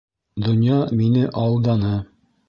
[0.45, 1.93] Донъя мине алданы: